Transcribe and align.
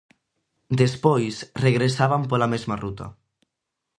Despois, 0.81 1.35
regresaban 1.65 2.21
pola 2.29 2.51
mesma 2.53 2.75
ruta. 2.83 3.07